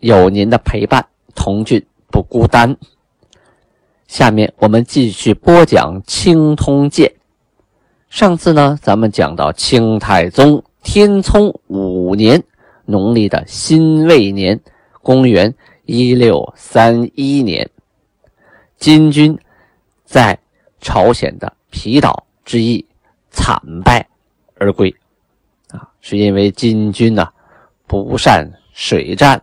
[0.00, 2.76] 有您的陪伴，童俊不孤单。
[4.06, 7.08] 下面我们继续播讲《清通鉴》。
[8.10, 12.42] 上次呢，咱们讲到清太宗天聪五年，
[12.84, 14.60] 农历的辛未年，
[15.02, 15.52] 公元
[15.86, 17.68] 一六三一年，
[18.78, 19.36] 金军
[20.04, 20.38] 在
[20.80, 22.86] 朝鲜的皮岛之役
[23.30, 24.06] 惨败
[24.54, 24.94] 而归。
[25.70, 27.28] 啊，是因为金军呢
[27.86, 29.42] 不善水战。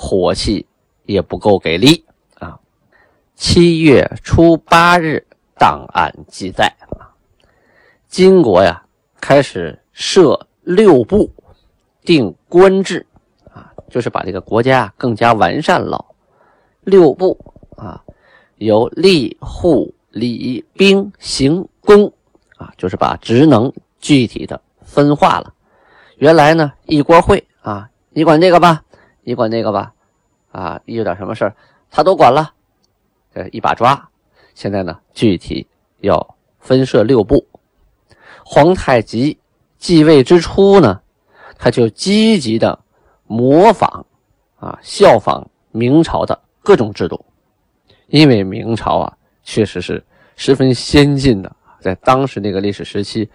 [0.00, 0.64] 火气
[1.06, 2.04] 也不够给力
[2.38, 2.56] 啊！
[3.34, 5.26] 七月初八日，
[5.58, 7.10] 档案记载啊，
[8.06, 8.84] 金国呀
[9.20, 11.28] 开始设六部，
[12.04, 13.04] 定官制
[13.52, 16.04] 啊，就是把这个国家更加完善了。
[16.82, 17.36] 六部
[17.76, 18.04] 啊，
[18.58, 22.12] 由吏、户、礼、兵、刑、工
[22.56, 25.52] 啊，就是把职能具体的分化了。
[26.18, 28.84] 原来呢，一锅烩啊，你管这个吧。
[29.28, 29.92] 你管那个吧，
[30.52, 31.54] 啊，一有点什么事儿，
[31.90, 32.54] 他都管了，
[33.34, 34.08] 呃，一把抓。
[34.54, 35.66] 现在呢，具体
[36.00, 37.46] 要分设六部。
[38.42, 39.36] 皇太极
[39.76, 41.02] 继位之初呢，
[41.58, 42.78] 他就积极的
[43.26, 44.06] 模仿
[44.56, 47.22] 啊，效仿明朝的各种制度，
[48.06, 50.02] 因为明朝啊，确实是
[50.36, 53.28] 十分先进的，在当时那个历史时期，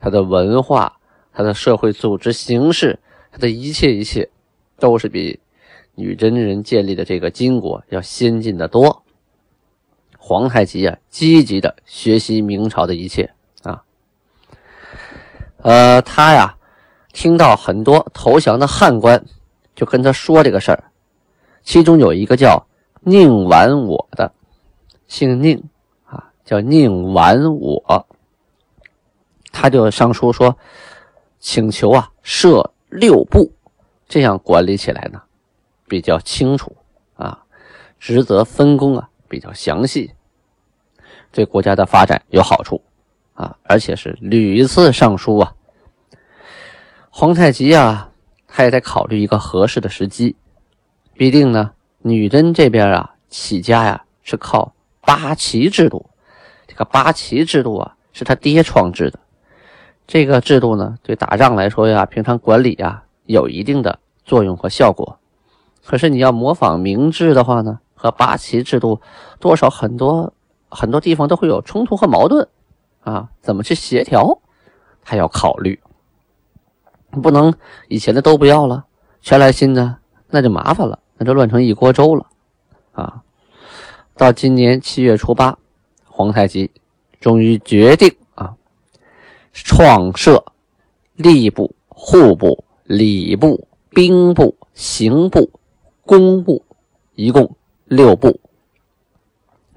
[0.00, 0.92] 它的文化、
[1.32, 2.98] 它的社会组织形式、
[3.30, 4.28] 它的一切一切。
[4.78, 5.40] 都是比
[5.94, 9.02] 女真人建立的这个金国要先进的多。
[10.18, 13.32] 皇太极啊，积极的学习明朝的一切
[13.62, 13.84] 啊。
[15.58, 16.56] 呃，他呀，
[17.12, 19.24] 听到很多投降的汉官
[19.74, 20.90] 就跟他说这个事儿，
[21.62, 22.66] 其中有一个叫
[23.02, 24.32] 宁完我的，
[25.06, 25.62] 姓宁
[26.04, 28.06] 啊，叫宁完我，
[29.52, 30.58] 他就上书说，
[31.38, 33.52] 请求啊设六部。
[34.08, 35.20] 这样管理起来呢，
[35.88, 36.76] 比较清楚
[37.16, 37.44] 啊，
[37.98, 40.12] 职责分工啊比较详细，
[41.32, 42.80] 对国家的发展有好处
[43.34, 45.54] 啊，而且是屡次上书啊。
[47.10, 48.12] 皇太极啊，
[48.46, 50.36] 他也在考虑一个合适的时机。
[51.14, 56.10] 毕竟呢，女真这边啊起家呀是靠八旗制度，
[56.68, 59.18] 这个八旗制度啊是他爹创制的，
[60.06, 63.02] 这个制度呢对打仗来说呀，平常管理呀。
[63.26, 65.18] 有一定的作用和效果，
[65.84, 69.00] 可是你要模仿明制的话呢，和八旗制度
[69.38, 70.32] 多少很多
[70.68, 72.48] 很多地方都会有冲突和矛盾
[73.02, 74.40] 啊，怎么去协调，
[75.02, 75.80] 还要考虑，
[77.22, 77.54] 不能
[77.88, 78.84] 以前的都不要了，
[79.20, 79.98] 全来新的，
[80.28, 82.26] 那就麻烦了，那就乱成一锅粥了
[82.92, 83.22] 啊！
[84.16, 85.58] 到今年七月初八，
[86.04, 86.70] 皇太极
[87.20, 88.54] 终于决定啊，
[89.52, 90.44] 创设
[91.16, 92.64] 吏部、户部。
[92.86, 95.50] 礼部、兵部、刑部、
[96.04, 96.64] 工部，
[97.14, 98.40] 一共六部。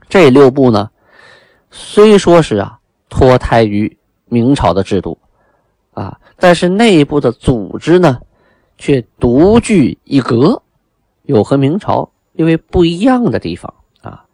[0.08, 0.92] 这六部呢，
[1.72, 5.18] 虽说是啊脱胎于明朝的制度
[5.94, 8.20] 啊，但是内部的组织呢，
[8.78, 10.62] 却独具一格，
[11.24, 14.26] 有和明朝因为不一样的地方啊。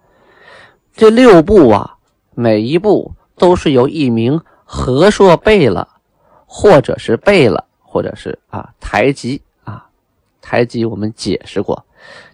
[0.93, 1.97] 这六部啊，
[2.33, 5.87] 每一部都是由一名和硕贝勒，
[6.45, 7.63] 或者是贝勒。
[7.95, 9.87] 或者是啊，台吉啊，
[10.41, 11.85] 台吉我们解释过，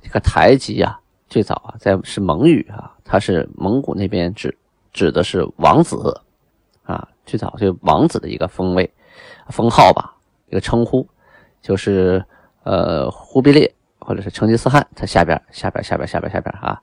[0.01, 0.99] 这个台吉啊，
[1.29, 4.57] 最早啊在是蒙语啊，它是蒙古那边指
[4.91, 6.19] 指的是王子
[6.81, 8.91] 啊，最早就王子的一个封位
[9.49, 10.15] 封号吧，
[10.47, 11.07] 一个称呼，
[11.61, 12.25] 就是
[12.63, 16.81] 呃忽必烈或者是成吉思汗他下边下边下边下边下边啊，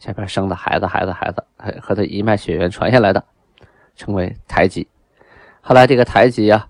[0.00, 1.44] 下边生的孩子孩子孩子
[1.80, 3.24] 和他一脉血缘传下来的，
[3.94, 4.88] 称为台吉。
[5.60, 6.68] 后来这个台吉啊。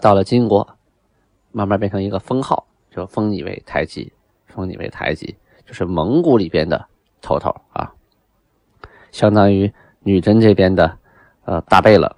[0.00, 0.66] 到了金国，
[1.52, 4.10] 慢慢变成一个封号，就封你为太极，
[4.46, 5.36] 封你为太极，
[5.66, 6.86] 就是蒙古里边的
[7.20, 7.92] 头头啊，
[9.12, 9.70] 相当于
[10.00, 10.98] 女真这边的
[11.44, 12.16] 呃大贝勒，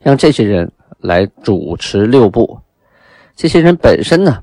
[0.00, 2.58] 让这些人来主持六部。
[3.34, 4.42] 这些人本身呢，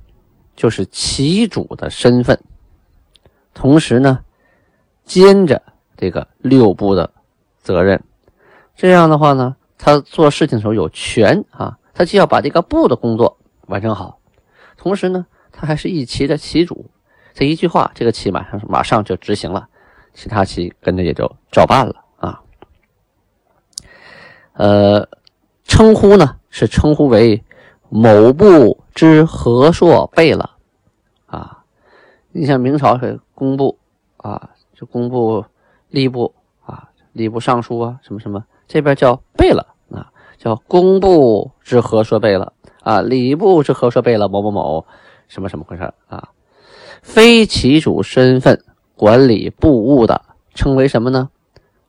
[0.55, 2.41] 就是旗主的身份，
[3.53, 4.23] 同时呢，
[5.03, 5.61] 兼着
[5.97, 7.11] 这个六部的
[7.57, 8.01] 责任。
[8.75, 9.57] 这样的话呢。
[9.79, 13.37] 他做事情的时候有权啊，他既要把这个部的工作
[13.67, 14.19] 完成好，
[14.77, 16.91] 同时呢，他还是一旗的旗主。
[17.33, 19.69] 这一句话，这个旗马上马上就执行了，
[20.13, 22.41] 其他旗跟着也就照办了啊。
[24.53, 25.07] 呃，
[25.63, 27.41] 称呼呢是称呼为
[27.87, 30.49] 某部之和硕贝勒
[31.27, 31.63] 啊。
[32.33, 33.79] 你像明朝是工部
[34.17, 35.45] 啊，就工部
[35.89, 36.35] 吏部
[36.65, 44.85] 啊，吏部尚书啊，什么什么，这边叫贝勒啊，叫工部之和硕贝勒啊，礼部之和硕贝勒某某某，
[45.27, 46.29] 什么什么回事啊？
[47.01, 48.63] 非旗主身份
[48.95, 50.21] 管理部务的，
[50.53, 51.29] 称为什么呢？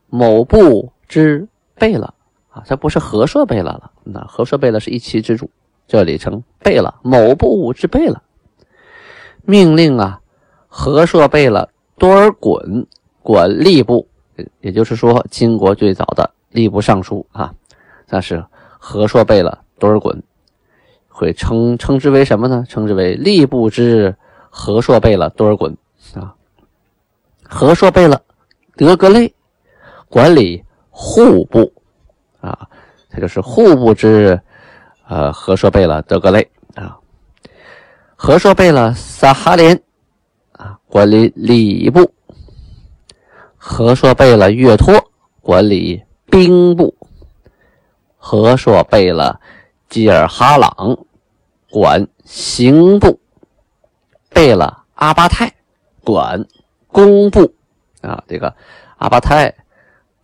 [0.09, 2.15] 某部之贝勒
[2.49, 3.93] 啊，这不是和硕贝勒了。
[4.03, 5.51] 那和硕贝勒是一旗之主，
[5.87, 8.23] 这里称贝勒，某部之贝勒。
[9.43, 10.21] 命令啊，
[10.67, 11.69] 和硕贝勒
[11.99, 12.87] 多尔衮
[13.23, 14.09] 管吏部，
[14.63, 17.53] 也就是说，金国最早的吏部尚书啊，
[18.09, 18.45] 那是
[18.79, 20.21] 和硕贝勒多尔衮，
[21.09, 22.65] 会称称之为什么呢？
[22.69, 24.17] 称之为吏部之。
[24.53, 25.73] 和硕贝勒多尔衮
[26.13, 26.35] 啊，
[27.45, 28.21] 和硕贝勒
[28.75, 29.33] 德格类
[30.09, 31.73] 管理户部
[32.41, 32.69] 啊，
[33.09, 34.41] 他就是户部之
[35.07, 36.99] 呃和硕贝勒德格类啊。
[38.17, 39.81] 和硕贝勒萨哈连
[40.51, 42.13] 啊管理礼部，
[43.57, 44.93] 和硕贝勒岳托
[45.41, 46.95] 管理兵部，
[48.17, 49.41] 和硕贝勒
[49.89, 50.99] 吉尔哈朗
[51.71, 53.21] 管刑部。
[54.33, 55.53] 贝勒阿巴泰
[56.05, 56.47] 管
[56.87, 57.53] 工部
[58.01, 58.55] 啊，这个
[58.97, 59.53] 阿巴泰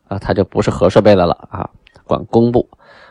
[0.06, 1.68] 啊，他就不是和硕贝勒了啊，
[2.04, 2.68] 管工部。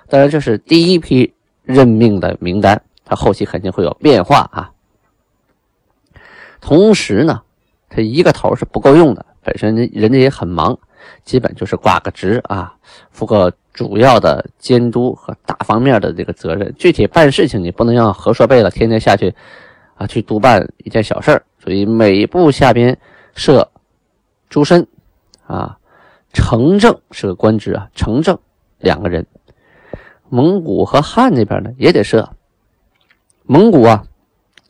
[0.08, 1.34] 当然，这是第一批
[1.64, 4.72] 任命的名单，他后期肯定会有变化啊。
[6.62, 7.42] 同时呢，
[7.90, 10.80] 他一个头是不够用的，本身人家也很忙，
[11.24, 12.74] 基本就是挂个职啊，
[13.12, 16.74] 负个主要的监督和大方面的这个责任。
[16.78, 19.34] 具体办事情，你不能让和硕贝勒天天下去。
[19.98, 23.00] 啊，去督办一件小事儿，所以每部下边
[23.34, 23.72] 设
[24.50, 24.86] 诸身
[25.48, 25.78] 啊，
[26.34, 28.38] 城正是个官职啊，城正
[28.80, 29.25] 两个人。
[30.28, 32.30] 蒙古和汉那边呢也得设，
[33.44, 34.04] 蒙古啊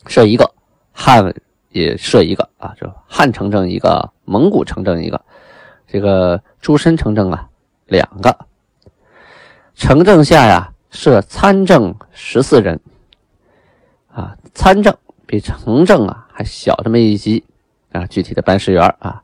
[0.06, 0.52] 设一个，
[0.92, 1.34] 汉
[1.70, 5.20] 也设一个啊，就汉城正一个，蒙古城正一个，
[5.88, 7.50] 这个诸身城正啊
[7.86, 8.38] 两个。
[9.76, 12.80] 城正下呀设参政十四人
[14.12, 14.96] 啊，参政。
[15.28, 17.44] 比城正啊还小这么一级
[17.92, 19.24] 啊，具体的办事员啊，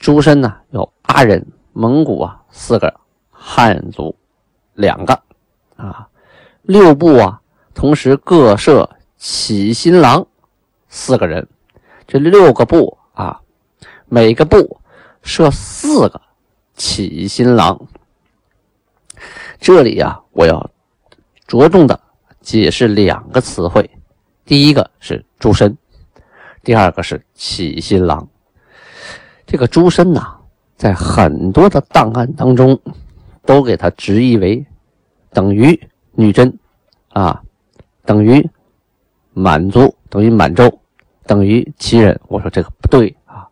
[0.00, 2.92] 诸身呢有八人，蒙古啊四个，
[3.30, 4.16] 汉族
[4.74, 5.22] 两个
[5.76, 6.08] 啊，
[6.62, 7.40] 六部啊
[7.72, 10.26] 同时各设起新郎
[10.88, 11.46] 四个人，
[12.08, 13.40] 这六个部啊，
[14.06, 14.80] 每个部
[15.26, 16.20] 设四个
[16.76, 17.78] 起新郎。
[19.58, 20.70] 这里呀，我要
[21.48, 22.00] 着重的
[22.40, 23.90] 解释两个词汇。
[24.44, 25.76] 第一个是诸身，
[26.62, 28.26] 第二个是起新郎。
[29.44, 30.36] 这个诸身呐，
[30.76, 32.78] 在很多的档案当中，
[33.44, 34.64] 都给他直译为
[35.30, 35.78] 等于
[36.12, 36.56] 女真
[37.08, 37.42] 啊，
[38.04, 38.48] 等于
[39.32, 40.80] 满族，等于满洲，
[41.24, 42.18] 等于旗人。
[42.28, 43.48] 我说这个不对啊，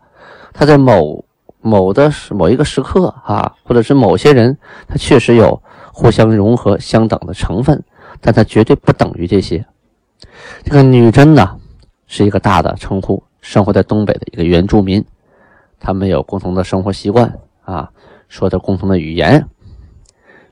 [0.53, 1.24] 他在某
[1.65, 4.57] 某的某一个时刻啊，或者是某些人，
[4.87, 5.61] 他确实有
[5.95, 7.83] 互相融合、相等的成分，
[8.21, 9.65] 但他绝对不等于这些。
[10.63, 11.59] 这个女真呢，
[12.07, 15.03] 是一个大的称呼，生活在东北的一个原住民，
[15.81, 17.33] 他们有共同的生活习惯
[17.65, 17.91] 啊，
[18.29, 19.47] 说着共同的语言，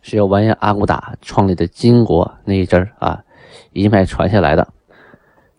[0.00, 3.22] 是由完颜阿骨打创立的金国那一阵啊
[3.72, 4.66] 一脉传下来的。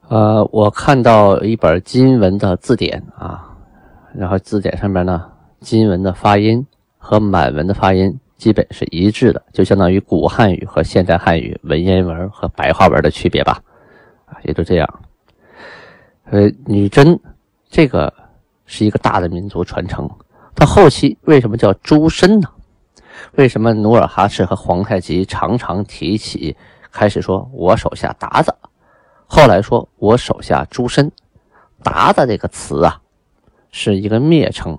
[0.08, 3.56] 呃，我看到一本金文的字典啊，
[4.14, 5.26] 然后字典上面呢，
[5.64, 6.68] 金文的发音
[6.98, 13.60] 和满文的发音基本是一致的，就相当于古汉语和现代汉语文言文和白话文的区别吧。
[14.26, 15.02] 啊也就这样，
[16.26, 17.20] 呃，女真
[17.70, 18.14] 这个
[18.66, 20.10] 是一个大的民族传承。
[20.54, 22.50] 到后期为什么叫诸身呢？
[23.34, 26.56] 为什么努尔哈赤和皇太极常常提起？
[26.92, 28.54] 开始说我手下鞑子，
[29.26, 31.12] 后来说我手下诸身。
[31.84, 33.02] 鞑子这个词啊，
[33.72, 34.78] 是一个蔑称。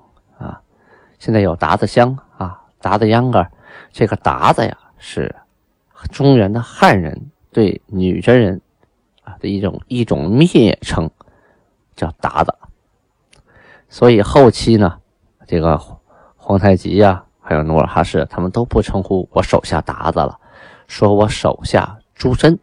[1.19, 3.47] 现在有鞑子乡啊，鞑子秧歌，
[3.93, 5.35] 这个鞑子呀，是
[6.11, 8.61] 中原的汉人对女真人。
[9.27, 11.11] 啊的一种一种蔑称，
[11.97, 12.55] 叫鞑子。
[13.89, 14.99] 所以后期呢，
[15.47, 15.81] 这个
[16.37, 20.39] 皇太极呀，还有努尔哈赤，他们都不称呼我手下鞑子了，
[20.87, 22.59] 说我手下诸身。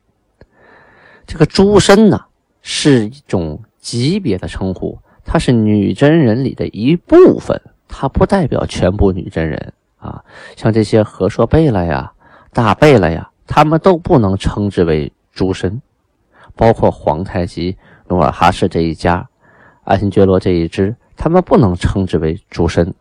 [1.25, 2.25] 这个诸身呢，
[2.61, 7.59] 是一种级别的称呼，它是女真人里的一部分，
[7.91, 10.23] 它不代表全部女真人啊。
[10.55, 12.11] 像这些和硕贝勒呀、
[12.53, 15.79] 大贝勒呀，他们都不能称之为诸身。
[16.53, 19.27] 包括皇太极、努尔哈赤这一家，
[19.83, 22.93] 爱新觉罗这一支，他们不能称之为诸身。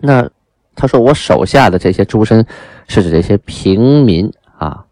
[0.00, 0.28] 那
[0.74, 2.44] 他说我手下的这些诸身，
[2.88, 4.84] 是指这些平民啊，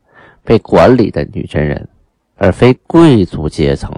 [0.45, 1.89] 被管理的女真人，
[2.37, 3.93] 而非贵族阶层。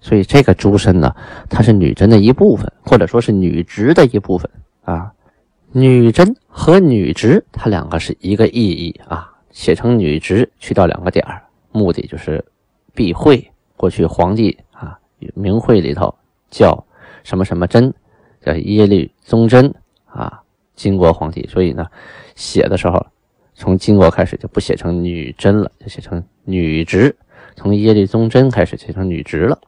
[0.00, 1.14] 所以这个诸身呢，
[1.48, 4.50] 它是女真的一部分，或者说是女直的一部分
[4.82, 5.12] 啊。
[5.72, 12.44] 女真和女直，它两个是一个意义啊，写成女直，去掉两个点儿，目的就是
[12.92, 13.48] 避讳。
[13.76, 14.98] 过去皇帝啊，
[15.34, 16.12] 名讳里头
[16.50, 16.84] 叫
[17.22, 17.94] 什么什么真，
[18.44, 19.72] 叫耶律宗真
[20.06, 20.42] 啊，
[20.74, 21.46] 金国皇帝。
[21.46, 21.86] 所以呢，
[22.34, 23.06] 写的时候
[23.54, 27.14] 从金国开始就不写成女真了，就写成女直。
[27.54, 29.58] 从耶律宗真开始写成女直了。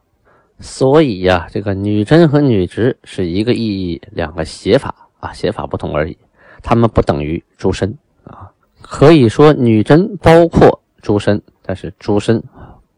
[0.59, 6.17] 所以呀，这个女真和女直是一个意义，两个写法啊，写法不同而已。
[6.61, 12.43] 他们不等于诸身啊，可以说女真包括诸身，但是诸身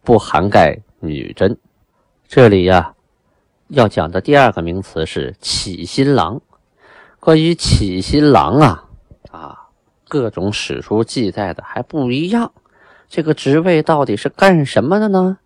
[0.04, 0.80] 不涵盖。
[1.02, 1.56] 女真，
[2.28, 2.94] 这里呀，
[3.68, 6.42] 要讲的第二个名词是起新郎。
[7.20, 8.90] 关于起新郎啊，
[9.30, 9.68] 啊，
[10.08, 12.52] 各种史书记载的还不一样。
[13.08, 15.38] 这个职位到底是干什么的呢？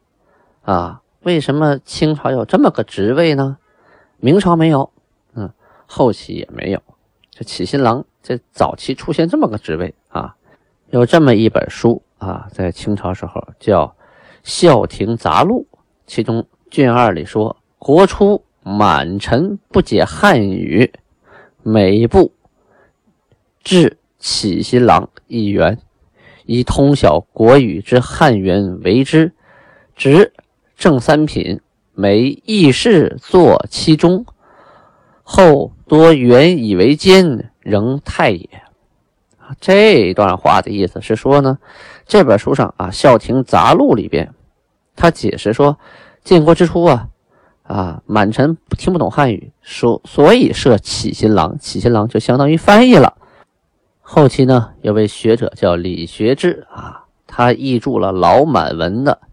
[0.61, 3.57] 啊，为什么清朝有这么个职位呢？
[4.17, 4.91] 明朝没有，
[5.35, 5.51] 嗯，
[5.85, 6.81] 后期也没有。
[7.31, 10.35] 这起新郎，这早期出现这么个职位啊，
[10.89, 13.95] 有这么一本书啊，在清朝时候叫。
[14.51, 15.67] 《孝亭杂录》
[16.07, 20.91] 其中卷二里说：“国初满臣不解汉语，
[21.61, 22.31] 每一部
[23.61, 25.77] 置启新郎一员，
[26.45, 29.33] 以通晓国语之汉源为之。
[29.93, 30.31] 执
[30.79, 31.59] 正三品，
[31.93, 34.25] 每议事坐其中。
[35.23, 38.49] 后多原以为监，仍太也。”
[39.59, 41.57] 这段话的意思是说呢，
[42.07, 44.33] 这本书上啊，《孝亭杂录》里边，
[44.95, 45.77] 他解释说，
[46.23, 47.09] 建国之初啊，
[47.63, 53.17] 啊，满臣听不懂汉语，所所以设启新郎，启新郎就相当于翻译了。
[53.99, 59.19] 后期呢，有位学者叫李学之啊，他译注了老满文的“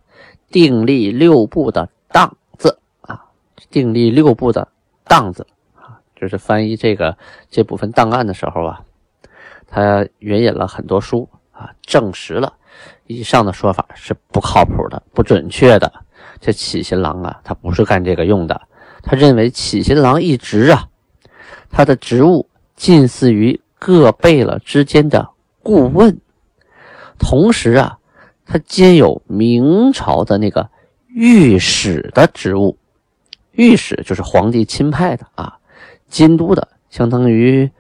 [0.57, 3.27] 定立六部”的“当”字啊
[3.69, 4.67] ，“定立六部”的
[5.05, 7.15] “当”字啊，就是翻译这个
[7.51, 8.81] 这部分档案的时候啊。
[9.67, 12.55] 他援引了很多书啊，证实了
[13.07, 15.93] 以上的说法是不靠谱的、不准确的。
[16.41, 18.59] 这启新郎啊，他不是干这个用的。
[19.03, 20.89] 他认为启新郎一职啊，
[21.69, 25.29] 他的职务近似于各贝勒之间的
[25.63, 26.19] 顾问，
[27.19, 27.99] 同时啊，
[28.47, 30.69] 他兼有明朝的那个
[31.09, 32.79] 御史的职务。
[33.53, 35.59] 御史就是皇帝钦派的啊，
[36.09, 37.71] 监督的，相当于。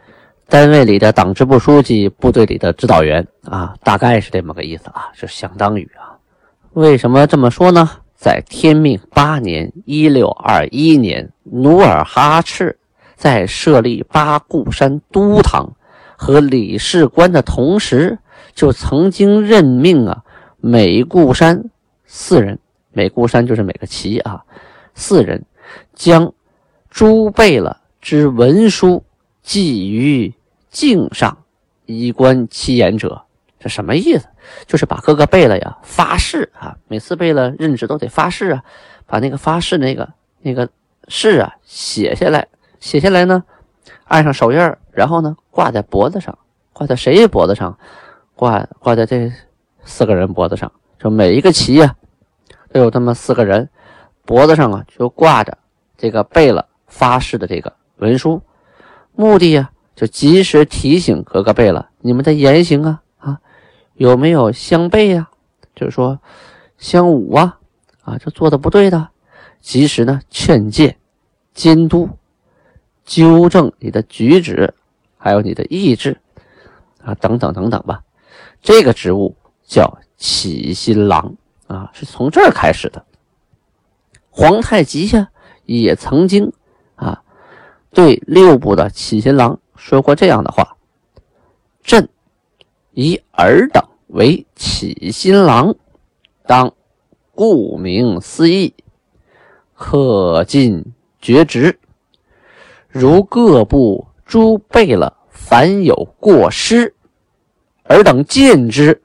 [0.48, 6.14] 单位里的党支部书记，部队里的指导员啊，大概是这么个意思啊，是相当于啊。
[6.74, 7.90] 为什么这么说呢？
[8.14, 12.78] 在天命八年（一六二一年），努尔哈赤
[13.16, 15.70] 在设立八固山都堂
[16.16, 18.16] 和理事官的同时，
[18.54, 20.22] 就曾经任命啊
[20.58, 21.70] 每固山
[22.04, 22.58] 四人，
[22.92, 24.44] 每固山就是每个旗啊
[24.94, 25.44] 四人，
[25.94, 26.32] 将
[26.90, 29.02] 诸贝勒之文书。
[29.42, 30.34] 寄于
[30.70, 31.44] 镜上，
[31.84, 33.22] 以观其言者，
[33.60, 34.26] 这什么意思？
[34.66, 38.64] 就是把各个贝勒呀发誓啊，每次贝勒任职都得发誓啊，
[39.06, 40.68] 把那个发誓那个那个
[41.06, 42.48] 誓啊写下来，
[42.80, 43.44] 写下来呢，
[44.06, 44.58] 按上手印
[44.90, 46.36] 然后呢挂在脖子上，
[46.72, 47.78] 挂在谁脖子上？
[48.34, 49.30] 挂挂在这
[49.86, 51.96] 四个人脖子上，就每一个旗呀
[52.70, 53.70] 都有这么四个人
[54.26, 55.56] 脖子上啊，就挂着
[55.96, 58.42] 这个贝勒发誓的这个文书。
[59.14, 63.40] 目的呀，就及时提醒各个贝勒，你们的言行啊啊，
[63.94, 65.30] 有没有相悖呀？
[65.74, 66.18] 就是说
[66.76, 67.58] 相武啊
[68.02, 69.08] 啊，这做的不对的，
[69.60, 70.96] 及时呢劝诫、
[71.54, 72.10] 监督、
[73.04, 74.74] 纠正你的举止，
[75.16, 76.18] 还有你的意志
[77.02, 78.02] 啊，等等等等吧。
[78.60, 79.36] 这个职务
[79.66, 81.34] 叫启新郎
[81.66, 83.04] 啊，是从这儿开始的。
[84.30, 85.28] 皇太极呀，
[85.64, 86.52] 也曾经
[86.94, 87.22] 啊。
[87.90, 90.76] 对六部的启新郎说过这样的话
[91.82, 92.08] ：“朕
[92.92, 95.74] 以尔等为启新郎，
[96.46, 96.74] 当
[97.34, 98.74] 顾名思义，
[99.76, 101.78] 恪尽厥职。
[102.88, 106.94] 如各部诸贝勒凡有过失，
[107.84, 109.00] 尔等见之，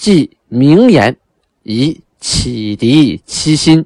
[0.00, 1.14] 即名言
[1.62, 3.84] 以启迪其心，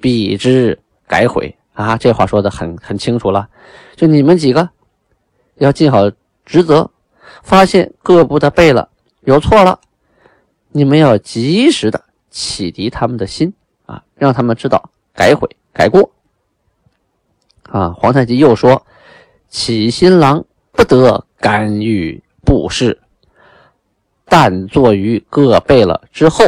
[0.00, 3.46] 必之改悔。”啊，这话说的很很清楚了，
[3.94, 4.70] 就你们几个
[5.56, 6.10] 要尽好
[6.46, 6.90] 职责，
[7.42, 8.88] 发现各部的背了
[9.20, 9.78] 有错了，
[10.72, 13.52] 你们要及时的启迪他们的心
[13.84, 16.10] 啊，让他们知道改悔改过。
[17.64, 18.86] 啊，皇太极又说
[19.50, 20.42] ：“启新郎
[20.72, 22.98] 不得干预布事，
[24.28, 26.44] 但坐于各贝勒之后，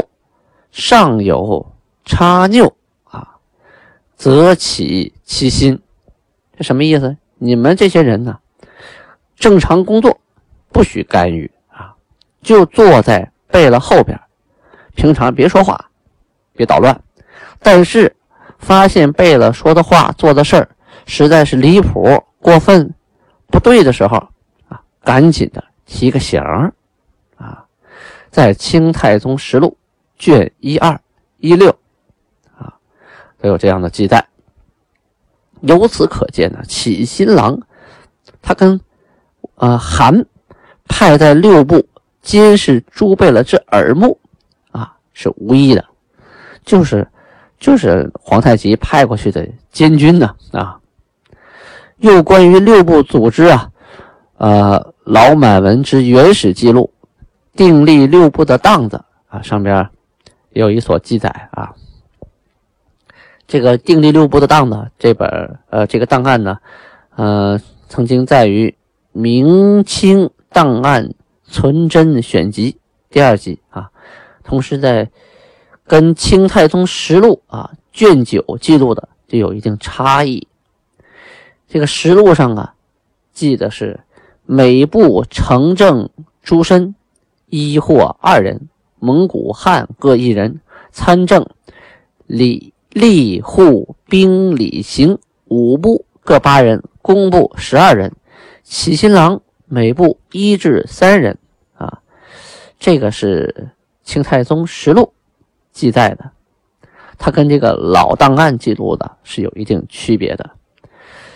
[0.70, 1.72] 上有
[2.04, 2.72] 插拗
[3.04, 3.36] 啊，
[4.16, 5.80] 则起其心。”
[6.56, 7.16] 这什么意思？
[7.38, 8.38] 你们这些人呢，
[9.36, 10.20] 正常工作
[10.70, 11.94] 不许干预啊，
[12.42, 14.20] 就坐在贝勒后边，
[14.94, 15.90] 平常别说话，
[16.52, 17.02] 别捣乱。
[17.60, 18.14] 但是
[18.58, 20.68] 发现贝勒说的话、做的事儿。
[21.06, 22.94] 实在是离谱、过分、
[23.48, 24.16] 不对的时候
[24.68, 26.40] 啊，赶紧的提个醒！
[28.30, 29.76] 在《清太宗实录》
[30.22, 31.00] 卷一二
[31.38, 31.70] 一六
[32.56, 32.74] 啊，
[33.40, 34.24] 都有这样的记载。
[35.62, 37.60] 由此可见呢，启新郎
[38.40, 38.80] 他跟
[39.56, 40.24] 啊韩
[40.86, 41.86] 派在六部
[42.22, 44.18] 监视朱贝勒之耳目
[44.70, 45.84] 啊是无异的，
[46.64, 47.06] 就是
[47.58, 50.78] 就是皇太极派过去的监军呢啊。
[51.98, 53.70] 又关于六部组织啊，
[54.38, 56.90] 呃，老满文之原始记录，
[57.60, 59.90] 定立六部的档子啊，上边
[60.48, 61.74] 有一所记载啊。
[63.46, 66.58] 这个定立六部的档子这本呃这个档案呢，
[67.16, 68.70] 呃，曾经在于
[69.12, 71.12] 《明清档案
[71.44, 72.72] 存真选集》
[73.10, 73.90] 第二集啊，
[74.42, 75.10] 同时在
[75.86, 80.48] 跟《清太宗实录》啊卷九记录的就有一定差异。
[81.68, 82.72] 这个实录上啊，
[83.34, 84.00] 记的是
[84.46, 86.08] 每部城正
[86.42, 86.94] 诸身
[87.50, 90.60] 一或二人，蒙古汉各一人，
[90.92, 91.46] 参政
[92.26, 98.14] 礼吏户兵礼刑五部各八人，工部十二人，
[98.62, 101.38] 启新郎每部一至三人
[101.74, 102.00] 啊。
[102.78, 103.70] 这个是
[104.02, 105.12] 清太宗实录
[105.72, 106.30] 记载的，
[107.18, 110.50] 它跟这个老档案记录的是有一定区别的。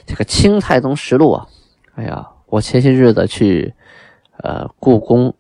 [0.07, 1.47] 这个《清太宗实录》啊，
[1.95, 3.73] 哎呀，我前些日子去，
[4.39, 5.35] 呃，故宫，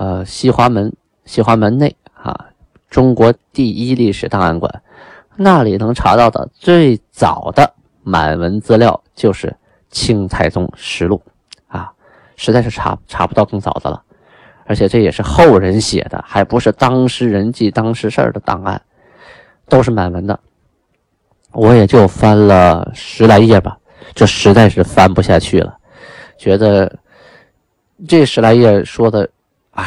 [0.00, 0.90] 呃，西华门，
[1.26, 2.46] 西华门内啊，
[2.88, 4.82] 中国第一历史档案馆，
[5.36, 9.48] 那里能查到的最早的满文资料就是
[9.90, 11.20] 《清太宗实录》
[11.78, 11.92] 啊，
[12.34, 14.02] 实在是查查不到更早的了，
[14.64, 18.80] 而且这也是后人写的，还不是当事人记当时事儿的档案，
[19.68, 20.40] 都是满文的，
[21.52, 23.76] 我也就翻了十来页吧。
[24.14, 25.76] 这实在是翻不下去了，
[26.38, 26.98] 觉得
[28.08, 29.28] 这十来页说的，
[29.80, 29.86] 哎，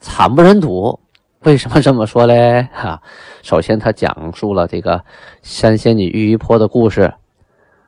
[0.00, 0.98] 惨不忍睹。
[1.44, 2.66] 为什么这么说嘞？
[2.72, 3.00] 哈，
[3.40, 5.00] 首先他讲述了这个
[5.42, 7.14] 三仙女玉衣坡的故事，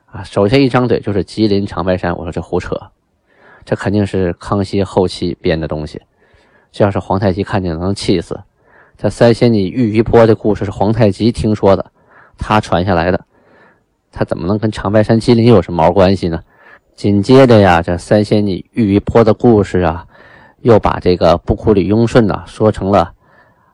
[0.06, 2.16] 啊，首先一张嘴就是吉林长白山。
[2.16, 2.80] 我说这胡扯，
[3.64, 6.00] 这肯定是康熙后期编的东西。
[6.70, 8.38] 这要是皇太极看见，能气死。
[8.96, 11.90] 这三仙女玉衣坡的故事是皇太极听说的，
[12.36, 13.24] 他传下来的。
[14.12, 16.40] 他怎么能跟长白山吉林有什么毛关系呢？
[16.94, 20.06] 紧接着呀，这三仙女玉衣坡的故事啊，
[20.60, 23.12] 又把这个布库里雍顺呢说成了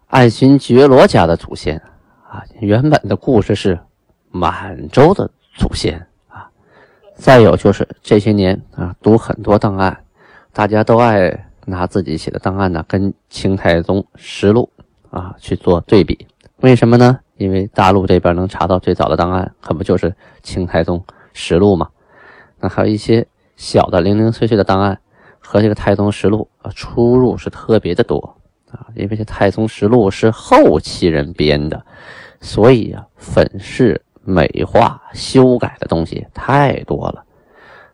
[0.07, 1.81] 爱新觉罗家的祖先
[2.29, 2.43] 啊。
[2.61, 3.79] 原本的故事是
[4.31, 6.49] 满洲的祖先啊。
[7.15, 10.05] 再有就是这些年啊，读很多档案，
[10.53, 14.69] 大家都爱拿自己写的档案呢跟《清太宗实录》
[15.17, 17.21] 啊去做对比，为什么呢？
[17.37, 20.11] 因为大陆这边能查到最早的档案，可不就是
[20.43, 21.89] 《清太宗实录》吗？
[22.61, 25.01] 那还有一些小的零零碎碎的档案，
[25.45, 28.19] 和这个《太宗实录》啊出入是特别的多
[28.71, 28.87] 啊。
[28.97, 31.85] 因为这《太宗实录》是后期人编的，
[32.41, 37.23] 所以啊粉饰美化、修改的东西太多了，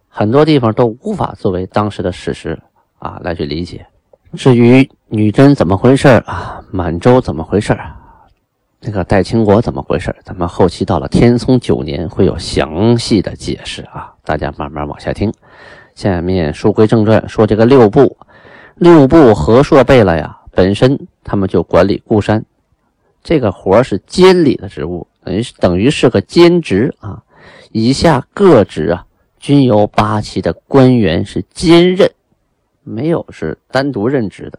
[0.08, 2.58] 很多地方都无法作为当时的史实
[2.98, 3.84] 啊来去理解。
[4.34, 7.96] 至于女真怎么回事啊，满洲怎么回事啊？
[8.82, 10.14] 那个代清国怎么回事？
[10.24, 15.30] 咱们后期到了天聪九年会有详细的解释啊，大家慢慢往下听。
[16.00, 18.16] 下面书归正传，说这个六部，
[18.76, 22.42] 六部和硕贝勒呀，本身他们就管理固山，
[23.22, 27.22] 这个活是监理的职务，等于是等于是个兼职啊。
[27.72, 29.04] 以下各职啊，
[29.38, 32.10] 均由八旗的官员是兼任，
[32.82, 34.58] 没有是单独任职的。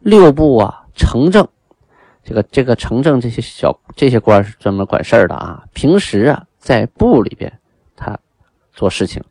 [0.00, 1.48] 六部啊，城正。
[2.22, 5.64] 这个这个城正这些小这些官是专门管事儿的啊。
[5.72, 7.50] 平时啊，在部里边
[7.96, 8.14] 他
[8.74, 9.24] 做事情，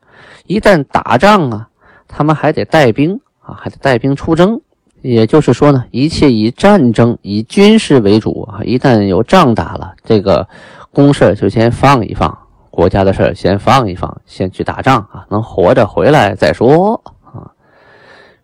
[0.46, 1.70] 一旦打仗啊，
[2.08, 4.62] 他们还得带兵啊，还得带兵出征。
[5.02, 8.64] 也就是说呢，一切以战争、以军事为主啊。
[8.64, 10.48] 一旦有仗打了，这个
[10.92, 12.38] 公事就先放一放，
[12.70, 17.52] 国家的事先放一放，先去打仗啊，能活着回来再说啊。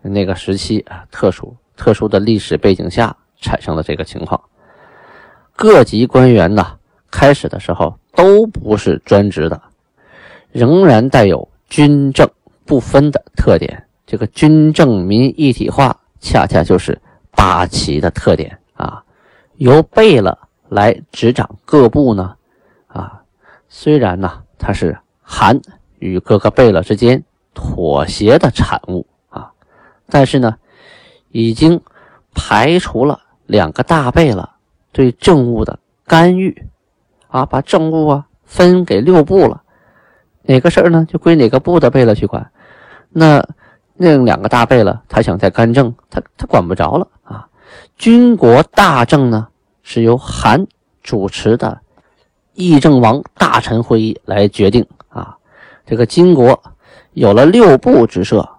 [0.02, 3.15] 那个时期啊，特殊特殊的历史背景下。
[3.44, 4.39] 产生了这个情况，
[5.56, 6.74] 各级官员呢
[7.10, 9.60] 开始的时候都不是专职的，
[10.52, 12.29] 仍然带有军政
[12.65, 13.88] 不分的特点。
[14.05, 19.01] 这个军政民一体化，恰恰就是八旗的特点啊。
[19.55, 22.36] 由贝勒来执掌各部呢，
[22.88, 23.23] 啊，
[23.69, 25.62] 虽然呢它是韩
[25.99, 29.53] 与各个贝勒之间妥协的产物啊，
[30.07, 30.57] 但是呢，
[31.29, 31.79] 已经
[32.34, 34.49] 排除了两个大贝勒
[34.91, 36.67] 对政务的干预
[37.29, 39.63] 啊，把政务啊分给六部了，
[40.43, 42.51] 哪个事儿呢就归哪个部的贝勒去管，
[43.10, 43.45] 那。
[44.04, 47.47] 那两个大贝勒，他想再干政，他他管不着了啊！
[47.97, 49.47] 军国大政呢，
[49.84, 50.65] 是由韩
[51.04, 51.80] 主持的
[52.56, 55.38] 议政王大臣会议来决定啊。
[55.86, 56.60] 这个金国
[57.13, 58.49] 有了六部之设，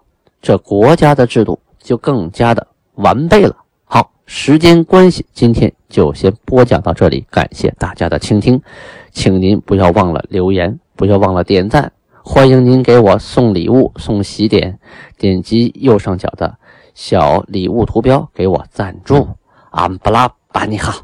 [0.40, 2.64] 这国家的制度就更加的
[2.94, 3.56] 完备了。
[3.82, 8.62] 好，时间关系，今天就先播讲到这里，感谢大家的倾听，
[9.10, 11.92] 请您不要忘了留言，不要忘了点赞。
[12.24, 14.78] 欢迎您给我送礼物、送喜点，
[15.18, 16.56] 点击右上角的
[16.94, 19.28] 小礼物图标给我赞助。
[19.70, 20.94] 安布拉巴尼哈。